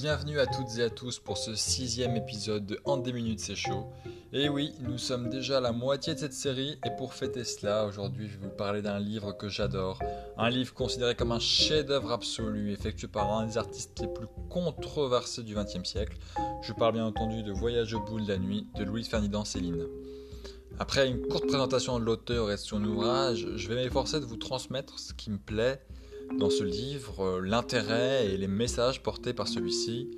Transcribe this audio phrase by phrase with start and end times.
[0.00, 3.56] Bienvenue à toutes et à tous pour ce sixième épisode de En des minutes c'est
[3.56, 3.88] chaud.
[4.32, 7.84] Et oui, nous sommes déjà à la moitié de cette série et pour fêter cela,
[7.84, 9.98] aujourd'hui je vais vous parler d'un livre que j'adore.
[10.36, 15.42] Un livre considéré comme un chef-d'œuvre absolu, effectué par un des artistes les plus controversés
[15.42, 16.16] du XXe siècle.
[16.62, 19.84] Je parle bien entendu de Voyage au bout de la nuit de Louis Ferdinand Céline.
[20.78, 24.36] Après une courte présentation de l'auteur et de son ouvrage, je vais m'efforcer de vous
[24.36, 25.82] transmettre ce qui me plaît
[26.36, 30.10] dans ce livre euh, l'intérêt et les messages portés par celui-ci,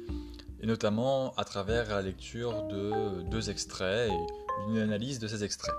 [0.60, 5.74] et notamment à travers la lecture de deux extraits et d'une analyse de ces extraits.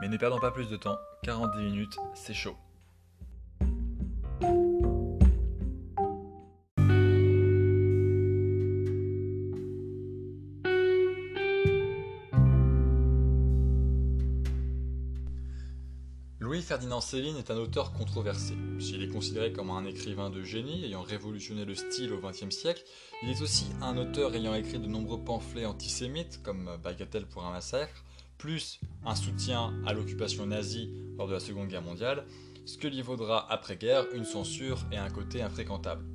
[0.00, 2.56] Mais ne perdons pas plus de temps, 40 minutes, c'est chaud.
[16.80, 18.54] Louis-Ferdinand Céline est un auteur controversé.
[18.78, 22.82] S'il est considéré comme un écrivain de génie ayant révolutionné le style au XXe siècle,
[23.22, 27.50] il est aussi un auteur ayant écrit de nombreux pamphlets antisémites comme Bagatelle pour un
[27.50, 28.02] massacre,
[28.38, 32.24] plus un soutien à l'occupation nazie lors de la Seconde Guerre mondiale,
[32.64, 36.06] ce que lui vaudra après-guerre une censure et un côté infréquentable.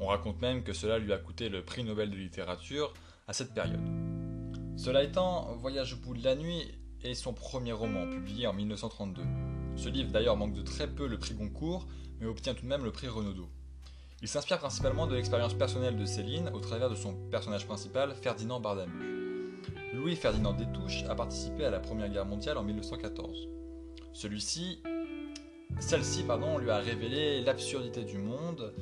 [0.00, 2.92] On raconte même que cela lui a coûté le prix Nobel de littérature
[3.28, 3.86] à cette période.
[4.76, 6.64] Cela étant, Voyage au bout de la nuit
[7.04, 9.22] est son premier roman, publié en 1932.
[9.78, 11.86] Ce livre d'ailleurs manque de très peu le prix Goncourt,
[12.18, 13.48] mais obtient tout de même le prix Renaudot.
[14.20, 18.58] Il s'inspire principalement de l'expérience personnelle de Céline au travers de son personnage principal, Ferdinand
[18.58, 19.62] Bardamu.
[19.94, 23.48] Louis Ferdinand Détouche a participé à la Première Guerre mondiale en 1914.
[24.12, 24.82] Celui-ci,
[25.78, 28.74] celle-ci pardon, lui a révélé l'absurdité du monde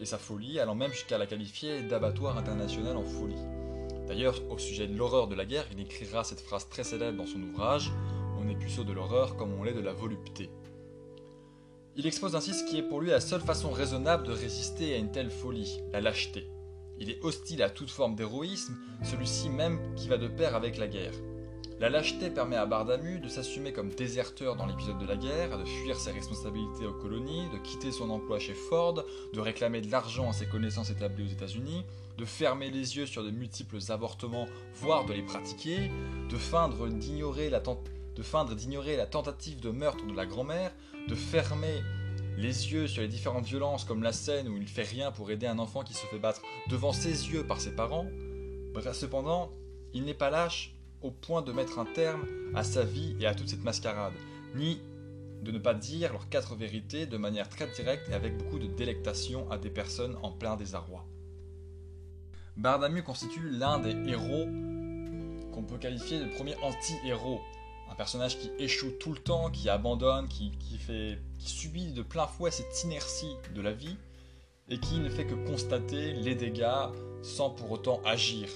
[0.00, 3.38] et sa folie, allant même jusqu'à la qualifier d'abattoir international en folie.
[4.08, 7.26] D'ailleurs, au sujet de l'horreur de la guerre, il écrira cette phrase très célèbre dans
[7.26, 7.92] son ouvrage
[8.40, 10.50] on est puceau de l'horreur comme on l'est de la volupté.
[11.96, 14.96] Il expose ainsi ce qui est pour lui la seule façon raisonnable de résister à
[14.96, 16.48] une telle folie, la lâcheté.
[16.98, 20.86] Il est hostile à toute forme d'héroïsme, celui-ci même qui va de pair avec la
[20.86, 21.14] guerre.
[21.80, 25.64] La lâcheté permet à Bardamu de s'assumer comme déserteur dans l'épisode de la guerre, de
[25.64, 29.02] fuir ses responsabilités aux colonies, de quitter son emploi chez Ford,
[29.32, 31.86] de réclamer de l'argent à ses connaissances établies aux États-Unis,
[32.18, 35.90] de fermer les yeux sur de multiples avortements, voire de les pratiquer,
[36.28, 40.72] de feindre d'ignorer la, tentative de feindre d'ignorer la tentative de meurtre de la grand-mère,
[41.08, 41.82] de fermer
[42.36, 45.46] les yeux sur les différentes violences comme la scène où il fait rien pour aider
[45.46, 48.04] un enfant qui se fait battre devant ses yeux par ses parents.
[48.74, 49.50] Bref, cependant,
[49.94, 53.34] il n'est pas lâche au point de mettre un terme à sa vie et à
[53.34, 54.12] toute cette mascarade,
[54.54, 54.82] ni
[55.40, 58.66] de ne pas dire leurs quatre vérités de manière très directe et avec beaucoup de
[58.66, 61.06] délectation à des personnes en plein désarroi.
[62.58, 64.44] Bardamu constitue l'un des héros
[65.54, 67.40] qu'on peut qualifier de premier anti-héros
[68.00, 72.82] personnage qui échoue tout le temps, qui abandonne, qui, fait, subit de plein fouet cette
[72.84, 73.94] inertie de la vie
[74.70, 76.88] et qui ne fait que constater les dégâts
[77.20, 78.48] sans pour autant agir.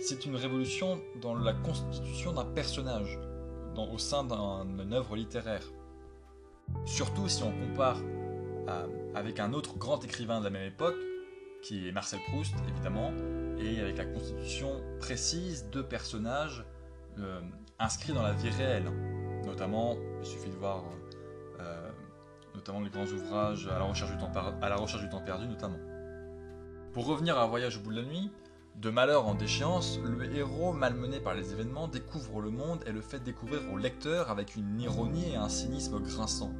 [0.00, 3.18] C'est une révolution dans la constitution d'un personnage,
[3.76, 5.70] au sein d'une œuvre littéraire.
[6.86, 8.00] Surtout si on compare
[9.14, 10.96] avec un autre grand écrivain de la même époque,
[11.62, 13.12] qui est Marcel Proust évidemment,
[13.58, 16.64] et avec la constitution précise de personnages
[17.18, 17.40] euh,
[17.78, 18.90] inscrits dans la vie réelle.
[19.44, 20.84] Notamment, il suffit de voir
[21.60, 21.90] euh,
[22.54, 25.46] notamment les grands ouvrages à la, recherche du temps à la recherche du temps perdu
[25.46, 25.78] notamment.
[26.92, 28.30] Pour revenir à un voyage au bout de la nuit,
[28.76, 33.00] de malheur en déchéance, le héros, malmené par les événements, découvre le monde et le
[33.00, 36.52] fait découvrir au lecteur avec une ironie et un cynisme grinçant.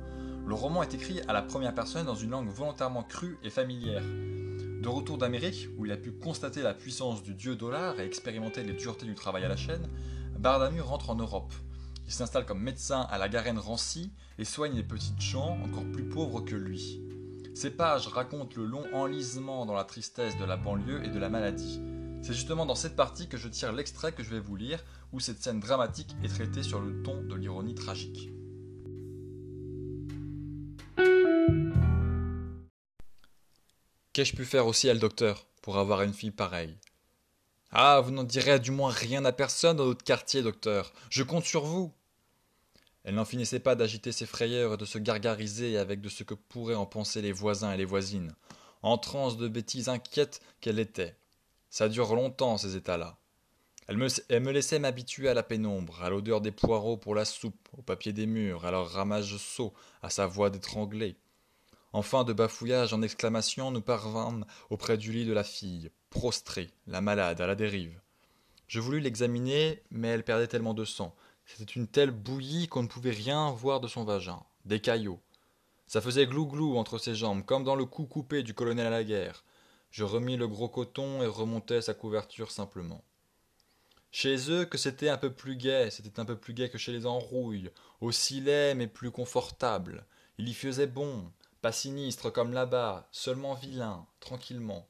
[0.46, 4.02] Le roman est écrit à la première personne dans une langue volontairement crue et familière.
[4.02, 8.62] De retour d'Amérique, où il a pu constater la puissance du dieu dollar et expérimenter
[8.62, 9.86] les duretés du travail à la chaîne,
[10.38, 11.52] Bardamu rentre en Europe.
[12.06, 16.08] Il s'installe comme médecin à la Garenne Rancy et soigne les petites gens encore plus
[16.08, 17.02] pauvres que lui.
[17.54, 21.30] Ces pages racontent le long enlisement dans la tristesse de la banlieue et de la
[21.30, 21.80] maladie.
[22.22, 25.20] C'est justement dans cette partie que je tire l'extrait que je vais vous lire, où
[25.20, 28.30] cette scène dramatique est traitée sur le ton de l'ironie tragique.
[34.12, 36.78] Qu'ai-je pu faire aussi à le docteur pour avoir une fille pareille?
[37.78, 40.94] Ah, vous n'en direz du moins rien à personne dans notre quartier, docteur.
[41.10, 41.92] Je compte sur vous.
[43.04, 46.32] Elle n'en finissait pas d'agiter ses frayeurs et de se gargariser avec de ce que
[46.32, 48.34] pourraient en penser les voisins et les voisines,
[48.80, 51.16] en transe de bêtises inquiètes qu'elle était.
[51.68, 53.18] Ça dure longtemps, ces états-là.
[53.88, 57.82] Elle me, laissait m'habituer à la pénombre, à l'odeur des poireaux pour la soupe, au
[57.82, 61.18] papier des murs, à leur ramage sot, à sa voix d'étranglée.
[61.92, 67.00] Enfin, de bafouillage en exclamations, nous parvînmes auprès du lit de la fille, prostrée, la
[67.00, 68.00] malade, à la dérive.
[68.68, 71.14] Je voulus l'examiner, mais elle perdait tellement de sang.
[71.44, 74.42] C'était une telle bouillie qu'on ne pouvait rien voir de son vagin.
[74.64, 75.20] Des caillots.
[75.86, 79.04] Ça faisait glou-glou entre ses jambes, comme dans le cou coupé du colonel à la
[79.04, 79.44] guerre.
[79.92, 83.04] Je remis le gros coton et remontai sa couverture simplement.
[84.10, 86.90] Chez eux, que c'était un peu plus gai, c'était un peu plus gai que chez
[86.90, 87.70] les enrouilles,
[88.00, 90.04] aussi laid mais plus confortable.
[90.38, 91.30] Il y faisait bon,
[91.62, 94.88] pas sinistre comme là-bas, seulement vilain, tranquillement.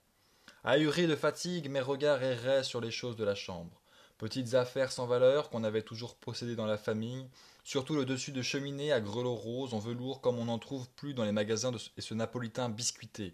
[0.69, 3.81] Ahuri de fatigue, mes regards erraient sur les choses de la chambre.
[4.19, 7.29] Petites affaires sans valeur qu'on avait toujours possédées dans la famille,
[7.63, 11.15] surtout le dessus de cheminée à grelots roses en velours comme on n'en trouve plus
[11.15, 13.33] dans les magasins et ce napolitain biscuité,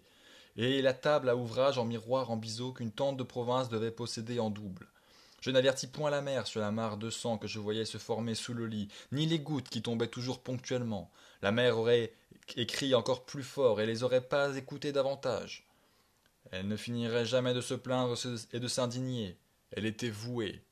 [0.57, 4.39] et la table à ouvrage en miroir en biseau qu'une tante de province devait posséder
[4.39, 4.87] en double.
[5.41, 8.35] Je n'avertis point la mère sur la mare de sang que je voyais se former
[8.35, 11.09] sous le lit, ni les gouttes qui tombaient toujours ponctuellement.
[11.41, 12.13] La mère aurait
[12.57, 15.65] écrit encore plus fort et les aurait pas écoutées davantage.
[16.51, 18.15] Elle ne finirait jamais de se plaindre
[18.51, 19.37] et de s'indigner.
[19.71, 20.63] Elle était vouée.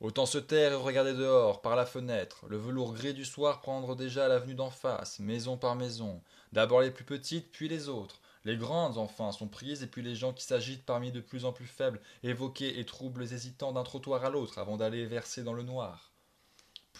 [0.00, 3.94] Autant se taire et regarder dehors, par la fenêtre, le velours gris du soir prendre
[3.94, 8.56] déjà l'avenue d'en face, maison par maison, d'abord les plus petites, puis les autres, les
[8.56, 11.66] grandes, enfin, sont prises, et puis les gens qui s'agitent parmi de plus en plus
[11.66, 16.10] faibles, évoqués et troubles hésitants d'un trottoir à l'autre avant d'aller verser dans le noir.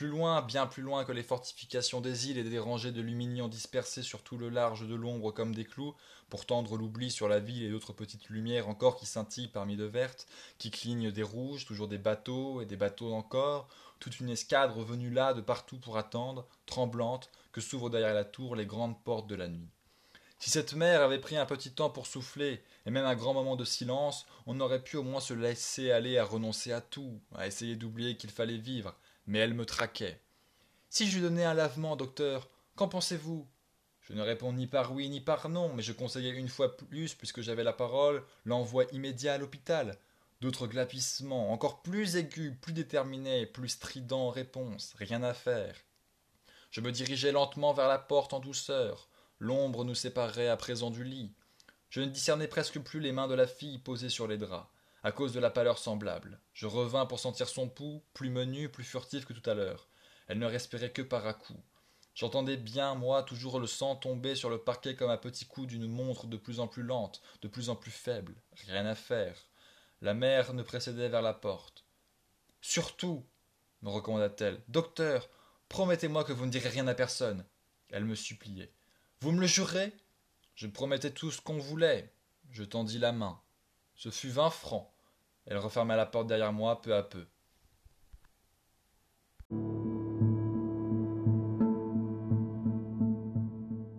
[0.01, 3.49] Plus loin, bien plus loin que les fortifications des îles et des rangées de luminions
[3.49, 5.95] dispersées sur tout le large de l'ombre comme des clous,
[6.31, 9.85] pour tendre l'oubli sur la ville et d'autres petites lumières encore qui scintillent parmi de
[9.85, 10.27] vertes,
[10.57, 13.69] qui clignent des rouges, toujours des bateaux et des bateaux encore,
[13.99, 18.57] toute une escadre venue là de partout pour attendre, tremblante, que s'ouvrent derrière la tour
[18.57, 19.69] les grandes portes de la nuit.
[20.39, 23.55] Si cette mère avait pris un petit temps pour souffler, et même un grand moment
[23.55, 27.47] de silence, on aurait pu au moins se laisser aller à renoncer à tout, à
[27.47, 28.97] essayer d'oublier qu'il fallait vivre,
[29.31, 30.21] mais elle me traquait.
[30.89, 33.47] Si je lui donnais un lavement, docteur, qu'en pensez-vous?
[34.01, 37.15] Je ne réponds ni par oui ni par non, mais je conseillais une fois plus,
[37.15, 39.97] puisque j'avais la parole, l'envoi immédiat à l'hôpital.
[40.41, 45.77] D'autres glapissements, encore plus aigus, plus déterminés, plus stridents en réponse, rien à faire.
[46.73, 49.09] Je me dirigeais lentement vers la porte en douceur.
[49.39, 51.33] L'ombre nous séparait à présent du lit.
[51.89, 54.69] Je ne discernais presque plus les mains de la fille posées sur les draps,
[55.03, 56.41] à cause de la pâleur semblable.
[56.53, 59.89] Je revins pour sentir son pouls, plus menu, plus furtif que tout à l'heure.
[60.29, 61.61] Elle ne respirait que par à-coups.
[62.15, 65.87] J'entendais bien, moi, toujours le sang tomber sur le parquet comme un petit coup d'une
[65.87, 68.35] montre de plus en plus lente, de plus en plus faible.
[68.67, 69.37] Rien à faire.
[70.03, 71.85] La mère ne précédait vers la porte.
[72.61, 73.25] Surtout,
[73.83, 75.29] me recommanda-t-elle, docteur,
[75.69, 77.45] promettez-moi que vous ne direz rien à personne.
[77.89, 78.73] Elle me suppliait.
[79.21, 79.93] Vous me le jurez?
[80.55, 82.13] Je promettais tout ce qu'on voulait.
[82.51, 83.41] Je tendis la main.
[83.95, 84.90] Ce fut vingt francs.
[85.51, 87.27] Elle referma la porte derrière moi peu à peu.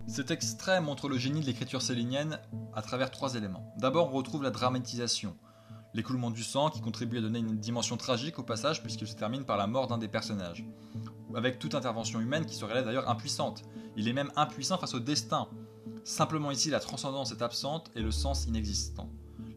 [0.08, 2.40] Cet extrait montre le génie de l'écriture célinienne
[2.74, 3.74] à travers trois éléments.
[3.78, 5.38] D'abord, on retrouve la dramatisation,
[5.94, 9.44] l'écoulement du sang qui contribue à donner une dimension tragique au passage puisqu'il se termine
[9.44, 10.66] par la mort d'un des personnages,
[11.36, 13.64] avec toute intervention humaine qui se révèle d'ailleurs impuissante.
[13.98, 15.50] Il est même impuissant face au destin.
[16.06, 19.10] Simplement ici, la transcendance est absente et le sens inexistant.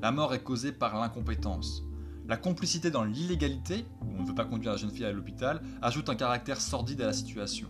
[0.05, 1.83] La mort est causée par l'incompétence.
[2.29, 5.62] La complicité dans l'illégalité, où on ne veut pas conduire la jeune fille à l'hôpital,
[5.81, 7.69] ajoute un caractère sordide à la situation.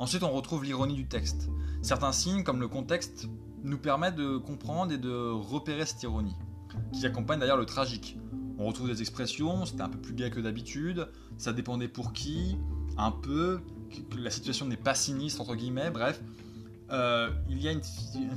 [0.00, 1.48] Ensuite, on retrouve l'ironie du texte.
[1.80, 3.28] Certains signes, comme le contexte,
[3.62, 6.34] nous permettent de comprendre et de repérer cette ironie,
[6.92, 8.18] qui accompagne d'ailleurs le tragique.
[8.58, 11.06] On retrouve des expressions, c'était un peu plus gai que d'habitude,
[11.38, 12.58] ça dépendait pour qui,
[12.98, 13.60] un peu,
[14.10, 16.20] que la situation n'est pas sinistre, entre guillemets, bref.
[16.90, 17.82] Euh, il y a une,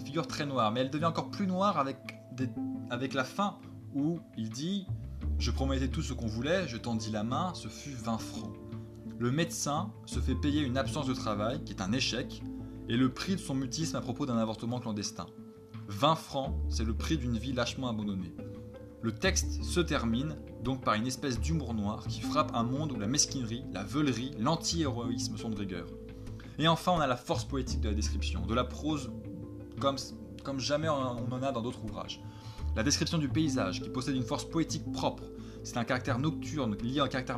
[0.06, 1.98] figure très noire, mais elle devient encore plus noire avec,
[2.90, 3.58] avec la fin
[3.96, 4.86] où il dit
[5.40, 8.54] Je promettais tout ce qu'on voulait, je tendis la main, ce fut 20 francs.
[9.20, 12.44] Le médecin se fait payer une absence de travail, qui est un échec,
[12.90, 15.26] et le prix de son mutisme à propos d'un avortement clandestin.
[15.88, 18.34] 20 francs, c'est le prix d'une vie lâchement abandonnée.
[19.02, 23.00] Le texte se termine donc par une espèce d'humour noir qui frappe un monde où
[23.00, 25.88] la mesquinerie, la veulerie, l'anti-héroïsme sont de rigueur.
[26.60, 29.12] Et enfin, on a la force poétique de la description, de la prose
[29.80, 29.98] comme,
[30.48, 32.22] comme jamais on en a dans d'autres ouvrages.
[32.78, 35.24] La description du paysage, qui possède une force poétique propre,
[35.62, 37.38] c'est un caractère nocturne lié à un caractère,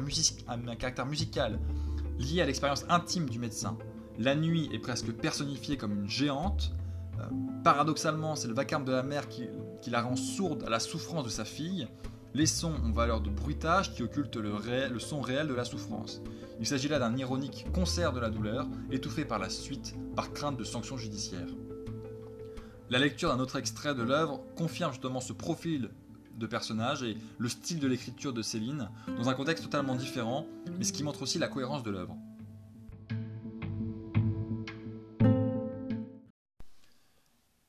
[1.07, 1.59] musical,
[2.19, 3.79] lié à l'expérience intime du médecin.
[4.19, 6.71] La nuit est presque personnifiée comme une géante,
[7.17, 7.23] euh,
[7.63, 9.47] paradoxalement, c'est le vacarme de la mère qui,
[9.87, 11.87] la rend sourde à la souffrance de sa fille.
[12.35, 14.53] Les sons ont valeur de bruitage qui occulte le,
[14.87, 16.21] le son réel de la souffrance.
[16.59, 20.57] Il s'agit là d'un ironique concert de la douleur, étouffé par la suite par crainte
[20.57, 21.49] de sanctions judiciaires.
[22.89, 25.91] La lecture d'un autre extrait de l'œuvre confirme justement ce profil
[26.35, 30.83] de personnage et le style de l'écriture de Céline, dans un contexte totalement différent, mais
[30.83, 32.17] ce qui montre aussi la cohérence de l'œuvre.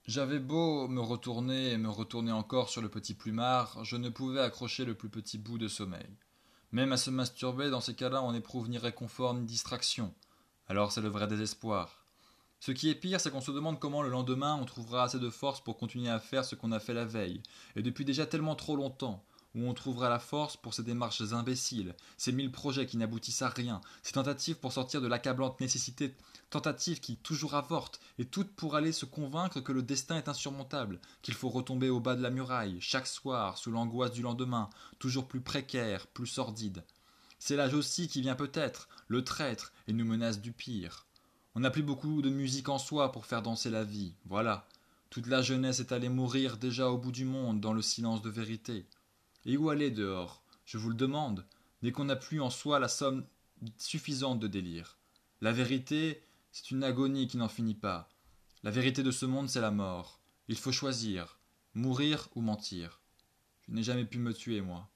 [0.07, 4.41] J'avais beau me retourner et me retourner encore sur le petit plumard, je ne pouvais
[4.41, 6.17] accrocher le plus petit bout de sommeil.
[6.73, 10.15] Même à se masturber, dans ces cas-là, on n'éprouve ni réconfort ni distraction.
[10.67, 12.00] Alors c'est le vrai désespoir.
[12.61, 15.31] Ce qui est pire, c'est qu'on se demande comment le lendemain on trouvera assez de
[15.31, 17.43] force pour continuer à faire ce qu'on a fait la veille,
[17.75, 19.25] et depuis déjà tellement trop longtemps,
[19.55, 23.49] où on trouvera la force pour ces démarches imbéciles, ces mille projets qui n'aboutissent à
[23.49, 26.15] rien, ces tentatives pour sortir de l'accablante nécessité,
[26.51, 31.01] tentatives qui toujours avortent, et toutes pour aller se convaincre que le destin est insurmontable,
[31.23, 35.27] qu'il faut retomber au bas de la muraille, chaque soir, sous l'angoisse du lendemain, toujours
[35.27, 36.85] plus précaire, plus sordide.
[37.39, 41.07] C'est l'âge aussi qui vient peut-être, le traître, et nous menace du pire.
[41.55, 44.69] On n'a plus beaucoup de musique en soi pour faire danser la vie, voilà.
[45.11, 48.31] Toute la jeunesse est allée mourir déjà au bout du monde dans le silence de
[48.31, 48.87] vérité.
[49.45, 50.45] Et où aller dehors?
[50.65, 51.45] Je vous le demande,
[51.83, 53.25] dès qu'on n'a plus en soi la somme
[53.77, 54.97] suffisante de délire.
[55.41, 58.09] La vérité, c'est une agonie qui n'en finit pas.
[58.63, 60.21] La vérité de ce monde, c'est la mort.
[60.47, 61.39] Il faut choisir,
[61.75, 63.01] mourir ou mentir.
[63.67, 64.89] Je n'ai jamais pu me tuer, moi.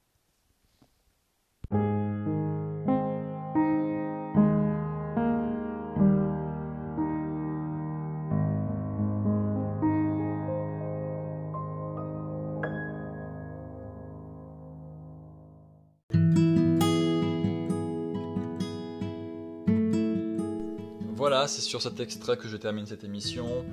[21.27, 23.65] Voilà, c'est sur cet extrait que je termine cette émission.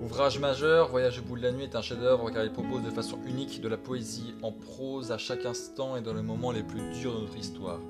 [0.00, 2.90] Ouvrage majeur, Voyage au bout de la nuit est un chef-d'œuvre car il propose de
[2.90, 6.62] façon unique de la poésie en prose à chaque instant et dans les moments les
[6.62, 7.80] plus durs de notre histoire.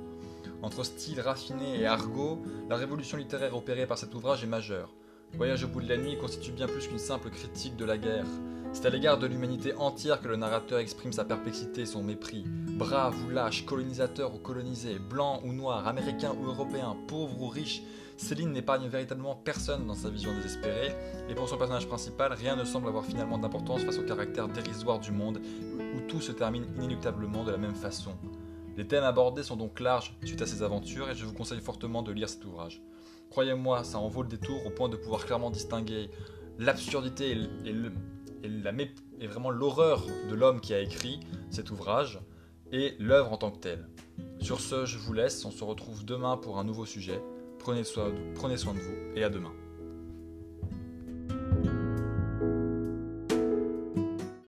[0.62, 2.40] Entre style raffiné et argot,
[2.70, 4.94] la révolution littéraire opérée par cet ouvrage est majeure.
[5.34, 8.24] Voyage au bout de la nuit constitue bien plus qu'une simple critique de la guerre.
[8.72, 12.46] C'est à l'égard de l'humanité entière que le narrateur exprime sa perplexité et son mépris.
[12.46, 17.82] Brave ou lâche, colonisateur ou colonisé, blanc ou noir, américain ou européen, pauvre ou riche,
[18.16, 20.94] Céline n'épargne véritablement personne dans sa vision désespérée,
[21.28, 25.00] et pour son personnage principal, rien ne semble avoir finalement d'importance face au caractère dérisoire
[25.00, 25.40] du monde,
[25.96, 28.12] où tout se termine inéluctablement de la même façon.
[28.76, 32.02] Les thèmes abordés sont donc larges suite à ces aventures, et je vous conseille fortement
[32.02, 32.82] de lire cet ouvrage.
[33.30, 36.10] Croyez-moi, ça en vaut le détour au point de pouvoir clairement distinguer
[36.58, 42.20] l'absurdité et, vraiment l'horreur de l'homme qui a écrit cet ouvrage
[42.72, 43.88] et l'œuvre en tant que telle.
[44.40, 47.22] Sur ce, je vous laisse, on se retrouve demain pour un nouveau sujet.
[47.62, 48.10] Prenez soin,
[48.74, 49.52] de vous et à demain.